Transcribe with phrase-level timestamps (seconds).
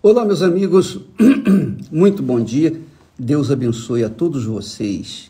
[0.00, 1.00] Olá, meus amigos,
[1.90, 2.80] muito bom dia.
[3.18, 5.28] Deus abençoe a todos vocês.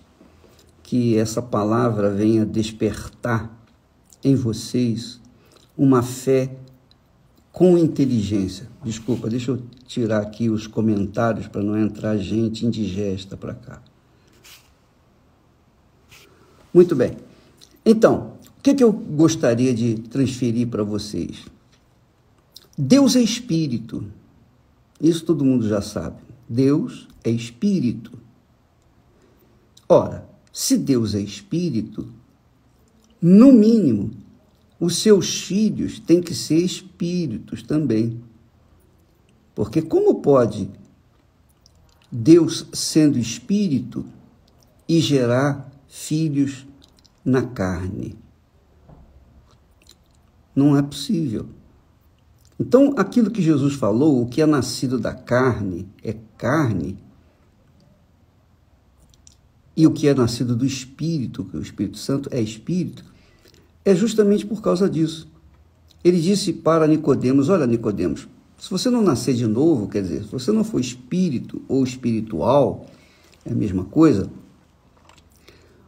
[0.82, 3.50] Que essa palavra venha despertar
[4.22, 5.22] em vocês
[5.74, 6.54] uma fé
[7.50, 8.68] com inteligência.
[8.84, 13.82] Desculpa, deixa eu tirar aqui os comentários para não entrar gente indigesta para cá.
[16.74, 17.16] Muito bem.
[17.86, 21.46] Então, o que, que eu gostaria de transferir para vocês?
[22.76, 24.04] Deus é espírito.
[25.00, 26.22] Isso todo mundo já sabe.
[26.48, 28.18] Deus é espírito.
[29.88, 32.12] Ora, se Deus é espírito,
[33.20, 34.10] no mínimo,
[34.80, 38.22] os seus filhos têm que ser espíritos também.
[39.54, 40.70] Porque como pode
[42.10, 44.06] Deus sendo espírito
[44.88, 46.66] e gerar filhos
[47.24, 48.16] na carne?
[50.54, 51.48] Não é possível.
[52.58, 56.98] Então, aquilo que Jesus falou, o que é nascido da carne é carne,
[59.76, 63.04] e o que é nascido do Espírito, que o Espírito Santo é Espírito,
[63.84, 65.28] é justamente por causa disso.
[66.02, 68.26] Ele disse para Nicodemos: Olha, Nicodemos,
[68.58, 72.86] se você não nascer de novo, quer dizer, se você não for espírito ou espiritual,
[73.44, 74.28] é a mesma coisa,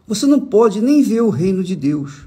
[0.07, 2.27] você não pode nem ver o reino de Deus.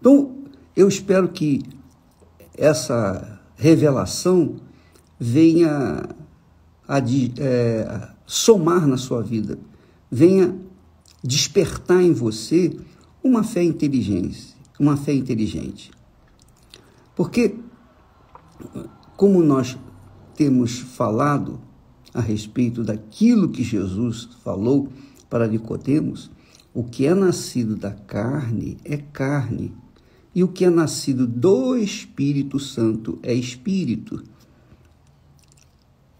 [0.00, 0.36] Então,
[0.74, 1.62] eu espero que
[2.56, 4.56] essa revelação
[5.18, 6.08] venha
[6.86, 6.98] a,
[7.38, 9.58] é, somar na sua vida,
[10.10, 10.54] venha
[11.22, 12.76] despertar em você
[13.22, 15.90] uma fé inteligente, uma fé inteligente.
[17.14, 17.56] Porque,
[19.16, 19.76] como nós
[20.34, 21.60] temos falado
[22.12, 24.88] a respeito daquilo que Jesus falou
[25.28, 26.30] para Nicodemos,
[26.72, 29.74] o que é nascido da carne é carne,
[30.36, 34.22] e o que é nascido do Espírito Santo é espírito.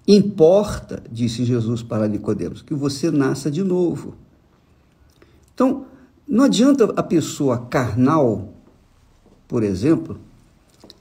[0.09, 4.15] Importa, disse Jesus para Nicodemos, que você nasça de novo.
[5.53, 5.85] Então,
[6.27, 8.55] não adianta a pessoa carnal,
[9.47, 10.19] por exemplo,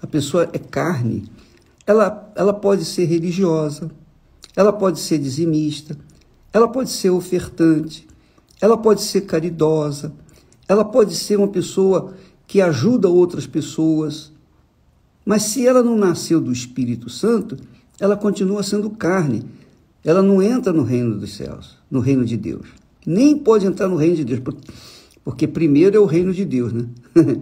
[0.02, 1.24] a pessoa é carne,
[1.88, 3.90] ela, ela pode ser religiosa,
[4.58, 5.98] ela pode ser dizimista,
[6.52, 8.06] ela pode ser ofertante,
[8.60, 10.14] ela pode ser caridosa,
[10.68, 12.14] ela pode ser uma pessoa
[12.48, 14.32] que ajuda outras pessoas.
[15.26, 17.58] Mas se ela não nasceu do Espírito Santo,
[18.00, 19.44] ela continua sendo carne.
[20.04, 22.68] Ela não entra no reino dos céus, no reino de Deus.
[23.06, 24.42] Nem pode entrar no reino de Deus,
[25.24, 26.86] porque primeiro é o reino de Deus, né?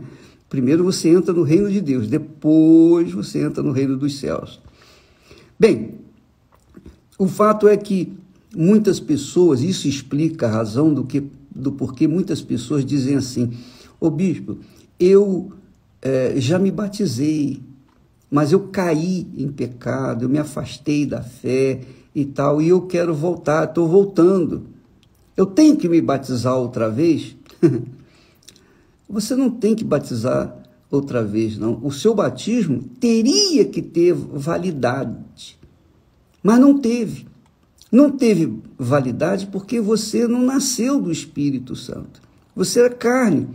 [0.50, 4.62] primeiro você entra no reino de Deus, depois você entra no reino dos céus.
[5.60, 5.96] Bem,
[7.18, 8.14] o fato é que
[8.56, 11.24] muitas pessoas, isso explica a razão do que
[11.56, 13.52] do porquê muitas pessoas dizem assim:
[14.00, 14.58] "O bispo,
[15.00, 15.52] eu
[16.02, 17.62] é, já me batizei,
[18.30, 21.82] mas eu caí em pecado, eu me afastei da fé
[22.16, 24.64] e tal, e eu quero voltar, estou voltando.
[25.36, 27.36] Eu tenho que me batizar outra vez?
[29.10, 30.56] Você não tem que batizar
[30.90, 31.80] outra vez, não.
[31.84, 35.58] O seu batismo teria que ter validade,
[36.42, 37.28] mas não teve.
[37.92, 42.24] Não teve validade porque você não nasceu do Espírito Santo.
[42.56, 43.48] Você era carne.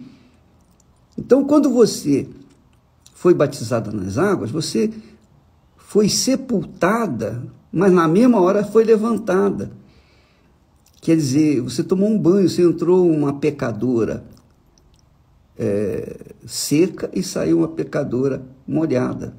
[1.19, 2.29] Então, quando você
[3.13, 4.93] foi batizada nas águas, você
[5.77, 7.43] foi sepultada,
[7.73, 9.73] mas na mesma hora foi levantada.
[11.01, 14.25] Quer dizer, você tomou um banho, você entrou uma pecadora
[15.59, 19.35] é, seca e saiu uma pecadora molhada.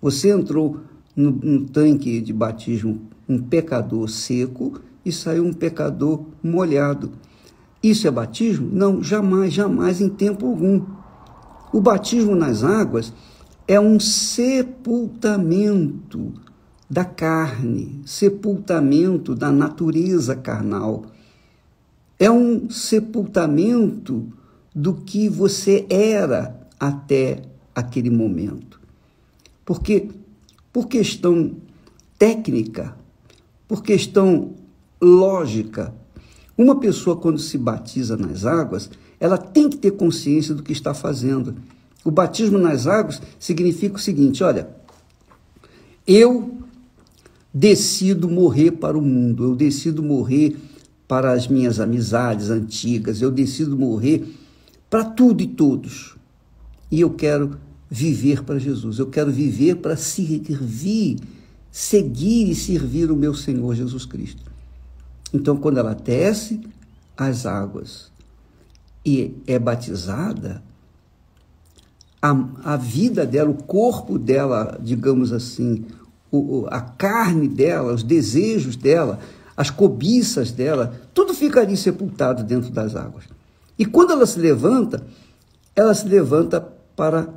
[0.00, 0.80] Você entrou
[1.14, 7.12] no, no tanque de batismo um pecador seco e saiu um pecador molhado.
[7.80, 8.68] Isso é batismo?
[8.72, 11.01] Não, jamais, jamais, em tempo algum.
[11.72, 13.12] O batismo nas águas
[13.66, 16.34] é um sepultamento
[16.88, 21.06] da carne, sepultamento da natureza carnal.
[22.18, 24.30] É um sepultamento
[24.74, 27.40] do que você era até
[27.74, 28.78] aquele momento.
[29.64, 30.10] Porque,
[30.70, 31.56] por questão
[32.18, 32.94] técnica,
[33.66, 34.56] por questão
[35.00, 35.94] lógica,
[36.56, 38.90] uma pessoa, quando se batiza nas águas,
[39.22, 41.54] ela tem que ter consciência do que está fazendo.
[42.04, 44.68] O batismo nas águas significa o seguinte: olha,
[46.04, 46.58] eu
[47.54, 50.56] decido morrer para o mundo, eu decido morrer
[51.06, 54.26] para as minhas amizades antigas, eu decido morrer
[54.90, 56.16] para tudo e todos.
[56.90, 61.20] E eu quero viver para Jesus, eu quero viver para servir,
[61.70, 64.42] seguir e servir o meu Senhor Jesus Cristo.
[65.32, 66.60] Então, quando ela desce
[67.16, 68.11] as águas
[69.04, 70.62] e é batizada,
[72.20, 72.30] a,
[72.64, 75.84] a vida dela, o corpo dela, digamos assim,
[76.68, 79.18] a carne dela, os desejos dela,
[79.56, 83.24] as cobiças dela, tudo fica ali sepultado dentro das águas.
[83.78, 85.04] E quando ela se levanta,
[85.74, 86.60] ela se levanta
[86.94, 87.28] para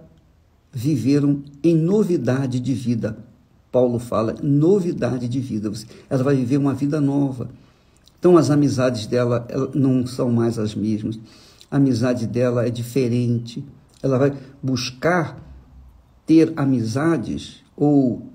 [0.72, 1.24] viver
[1.64, 3.18] em novidade de vida.
[3.72, 5.72] Paulo fala novidade de vida.
[6.10, 7.50] Ela vai viver uma vida nova.
[8.20, 11.20] Então as amizades dela não são mais as mesmas.
[11.76, 13.62] A amizade dela é diferente.
[14.02, 14.34] Ela vai
[14.64, 15.44] buscar
[16.26, 18.32] ter amizades ou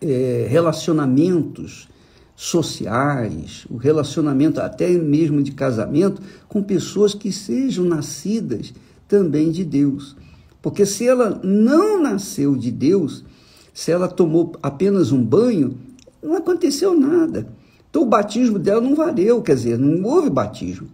[0.00, 1.90] é, relacionamentos
[2.34, 8.72] sociais, o relacionamento até mesmo de casamento com pessoas que sejam nascidas
[9.06, 10.16] também de Deus.
[10.62, 13.26] Porque se ela não nasceu de Deus,
[13.74, 15.76] se ela tomou apenas um banho,
[16.22, 17.46] não aconteceu nada.
[17.90, 20.88] Então o batismo dela não valeu, quer dizer, não houve batismo.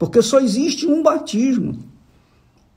[0.00, 1.78] Porque só existe um batismo.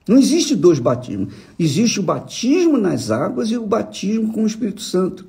[0.05, 1.33] Não existe dois batismos.
[1.57, 5.25] Existe o batismo nas águas e o batismo com o Espírito Santo.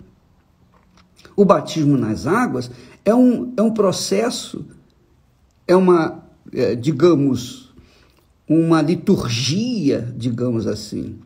[1.37, 2.69] O batismo nas águas
[3.05, 4.67] é um, é um processo,
[5.69, 7.73] é uma, é, digamos,
[8.49, 11.21] uma liturgia, digamos assim,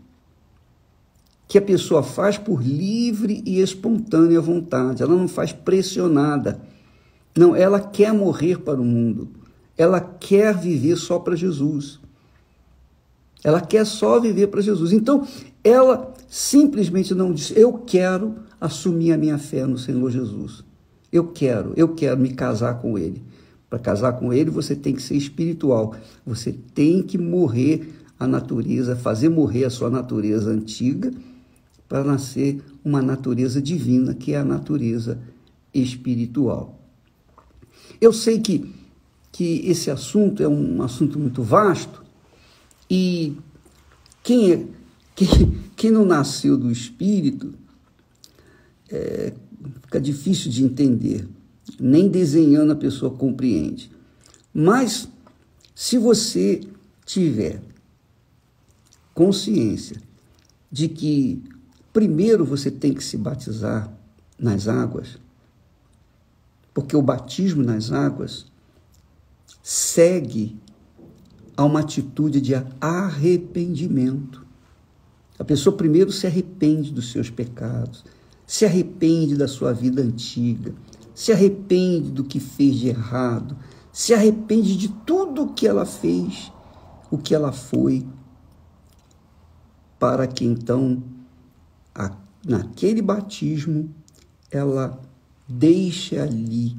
[1.46, 5.02] que a pessoa faz por livre e espontânea vontade.
[5.02, 6.60] Ela não faz pressionada.
[7.34, 9.37] Não, ela quer morrer para o mundo.
[9.78, 12.00] Ela quer viver só para Jesus.
[13.44, 14.92] Ela quer só viver para Jesus.
[14.92, 15.26] Então,
[15.62, 20.64] ela simplesmente não diz: Eu quero assumir a minha fé no Senhor Jesus.
[21.10, 23.22] Eu quero, eu quero me casar com Ele.
[23.70, 25.94] Para casar com Ele, você tem que ser espiritual.
[26.26, 31.12] Você tem que morrer a natureza, fazer morrer a sua natureza antiga,
[31.88, 35.18] para nascer uma natureza divina, que é a natureza
[35.72, 36.78] espiritual.
[38.00, 38.74] Eu sei que,
[39.32, 42.04] que esse assunto é um assunto muito vasto
[42.90, 43.36] e
[44.22, 44.66] quem, é,
[45.14, 47.54] quem, quem não nasceu do Espírito
[48.90, 49.32] é,
[49.82, 51.28] fica difícil de entender.
[51.78, 53.90] Nem desenhando a pessoa compreende.
[54.52, 55.08] Mas,
[55.74, 56.62] se você
[57.04, 57.62] tiver
[59.14, 60.00] consciência
[60.70, 61.42] de que
[61.92, 63.92] primeiro você tem que se batizar
[64.38, 65.18] nas águas,
[66.72, 68.46] porque o batismo nas águas
[69.70, 70.58] segue
[71.54, 74.46] a uma atitude de arrependimento.
[75.38, 78.02] A pessoa primeiro se arrepende dos seus pecados,
[78.46, 80.74] se arrepende da sua vida antiga,
[81.14, 83.58] se arrepende do que fez de errado,
[83.92, 86.50] se arrepende de tudo o que ela fez,
[87.10, 88.06] o que ela foi,
[89.98, 91.02] para que então,
[91.94, 93.94] a, naquele batismo,
[94.50, 94.98] ela
[95.46, 96.74] deixe ali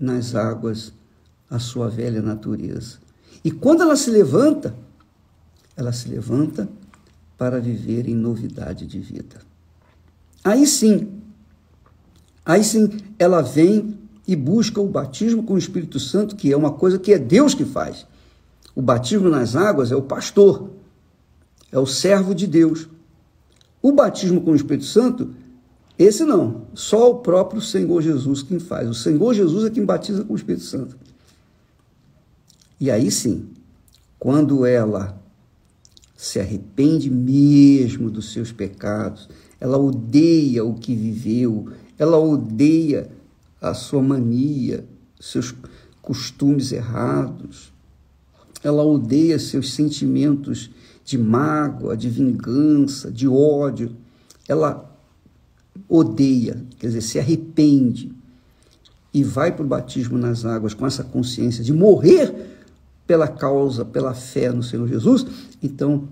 [0.00, 0.94] nas águas
[1.54, 3.04] a sua velha natureza
[3.44, 4.74] e quando ela se levanta,
[5.76, 6.66] ela se levanta
[7.36, 9.36] para viver em novidade de vida.
[10.42, 11.20] Aí sim,
[12.44, 16.72] aí sim, ela vem e busca o batismo com o Espírito Santo, que é uma
[16.72, 18.06] coisa que é Deus que faz.
[18.74, 20.70] O batismo nas águas é o pastor,
[21.70, 22.88] é o servo de Deus.
[23.82, 25.34] O batismo com o Espírito Santo,
[25.98, 28.88] esse não, só o próprio Senhor Jesus quem faz.
[28.88, 30.96] O Senhor Jesus é quem batiza com o Espírito Santo.
[32.84, 33.46] E aí sim,
[34.18, 35.18] quando ela
[36.14, 39.26] se arrepende mesmo dos seus pecados,
[39.58, 43.10] ela odeia o que viveu, ela odeia
[43.58, 44.86] a sua mania,
[45.18, 45.54] seus
[46.02, 47.72] costumes errados,
[48.62, 50.70] ela odeia seus sentimentos
[51.06, 53.96] de mágoa, de vingança, de ódio,
[54.46, 54.94] ela
[55.88, 58.12] odeia, quer dizer, se arrepende
[59.14, 62.52] e vai para o batismo nas águas com essa consciência de morrer
[63.06, 65.26] pela causa, pela fé no Senhor Jesus,
[65.62, 66.08] então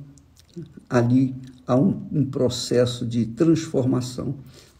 [0.88, 1.34] ali
[1.66, 4.34] há um, um processo de transformação.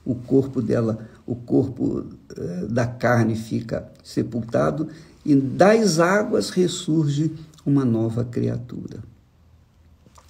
[0.05, 2.05] O corpo dela, o corpo
[2.37, 4.89] eh, da carne fica sepultado
[5.25, 7.33] e das águas ressurge
[7.65, 8.99] uma nova criatura.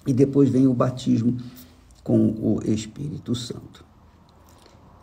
[0.05, 1.37] E depois vem o batismo
[2.03, 3.83] com o Espírito Santo.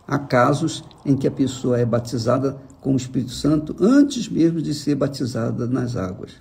[0.07, 4.73] Há casos em que a pessoa é batizada com o Espírito Santo antes mesmo de
[4.73, 6.33] ser batizada nas águas.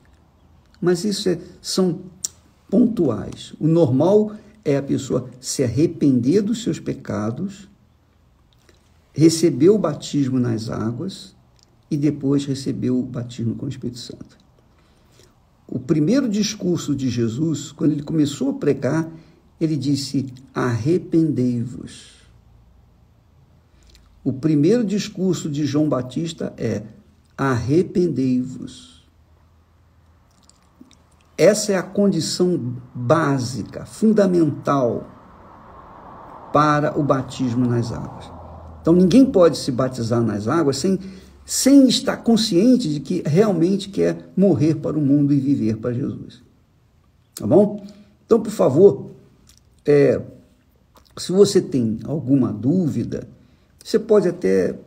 [0.81, 2.01] Mas isso é, são
[2.69, 3.53] pontuais.
[3.61, 7.69] O normal é a pessoa se arrepender dos seus pecados,
[9.13, 11.35] receber o batismo nas águas
[11.91, 14.39] e depois receber o batismo com o Espírito Santo.
[15.67, 19.11] O primeiro discurso de Jesus, quando ele começou a pregar,
[19.61, 22.21] ele disse: arrependei-vos.
[24.23, 26.83] O primeiro discurso de João Batista é:
[27.37, 29.00] arrependei-vos.
[31.40, 35.09] Essa é a condição básica, fundamental
[36.52, 38.30] para o batismo nas águas.
[38.82, 40.99] Então ninguém pode se batizar nas águas sem,
[41.47, 46.42] sem estar consciente de que realmente quer morrer para o mundo e viver para Jesus.
[47.37, 47.87] Tá bom?
[48.26, 49.12] Então, por favor,
[49.87, 50.20] é,
[51.16, 53.26] se você tem alguma dúvida,
[53.82, 54.78] você pode até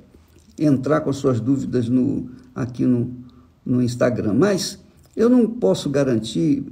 [0.60, 3.12] entrar com suas dúvidas no, aqui no,
[3.66, 4.83] no Instagram, mas
[5.16, 6.64] eu não posso garantir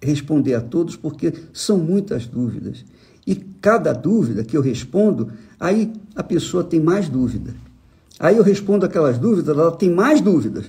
[0.00, 2.84] responder a todos porque são muitas dúvidas.
[3.26, 7.54] E cada dúvida que eu respondo, aí a pessoa tem mais dúvida.
[8.18, 10.66] Aí eu respondo aquelas dúvidas, ela tem mais dúvidas.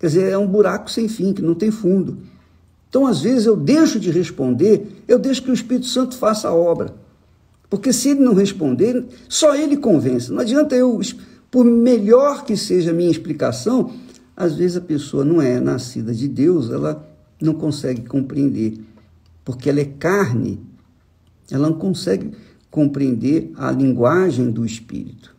[0.00, 2.18] Quer dizer, é um buraco sem fim, que não tem fundo.
[2.88, 6.54] Então, às vezes, eu deixo de responder, eu deixo que o Espírito Santo faça a
[6.54, 6.94] obra.
[7.70, 10.30] Porque se ele não responder, só ele convence.
[10.30, 11.00] Não adianta eu,
[11.50, 13.92] por melhor que seja a minha explicação,
[14.36, 17.08] às vezes a pessoa não é nascida de Deus, ela
[17.40, 18.78] não consegue compreender,
[19.44, 20.60] porque ela é carne,
[21.50, 22.32] ela não consegue
[22.70, 25.36] compreender a linguagem do espírito.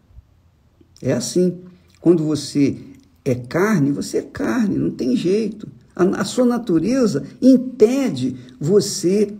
[1.01, 1.59] É assim.
[1.99, 2.77] Quando você
[3.25, 5.67] é carne, você é carne, não tem jeito.
[5.95, 9.33] A, a sua natureza impede você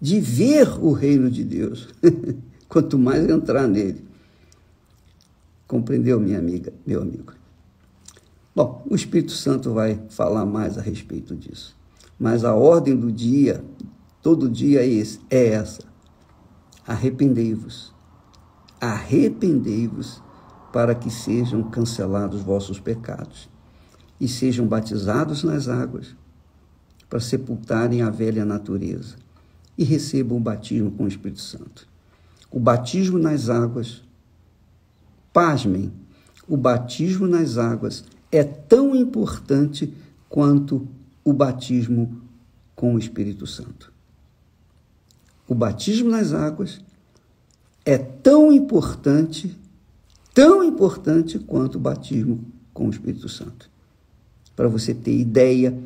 [0.00, 1.88] de ver o reino de Deus,
[2.68, 4.04] quanto mais entrar nele.
[5.66, 7.32] Compreendeu, minha amiga, meu amigo?
[8.56, 11.76] Bom, o Espírito Santo vai falar mais a respeito disso.
[12.18, 13.62] Mas a ordem do dia,
[14.22, 15.82] todo dia é, esse, é essa:
[16.86, 17.94] arrependei-vos.
[18.80, 20.22] Arrependei-vos
[20.72, 23.46] para que sejam cancelados vossos pecados
[24.18, 26.16] e sejam batizados nas águas
[27.10, 29.16] para sepultarem a velha natureza
[29.76, 31.86] e recebam o batismo com o Espírito Santo.
[32.50, 34.02] O batismo nas águas,
[35.30, 35.92] pasmem,
[36.48, 39.92] o batismo nas águas é tão importante
[40.28, 40.86] quanto
[41.24, 42.20] o batismo
[42.74, 43.92] com o Espírito Santo.
[45.48, 46.80] O batismo nas águas
[47.84, 49.56] é tão importante,
[50.34, 53.70] tão importante quanto o batismo com o Espírito Santo.
[54.54, 55.76] Para você ter ideia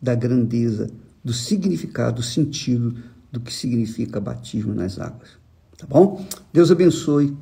[0.00, 0.90] da grandeza,
[1.22, 2.96] do significado, do sentido
[3.30, 5.30] do que significa batismo nas águas.
[5.78, 6.26] Tá bom?
[6.52, 7.36] Deus abençoe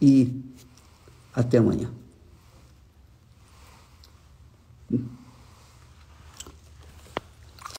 [0.00, 0.42] e
[1.34, 1.90] até amanhã.
[4.92, 5.23] Mm-hmm.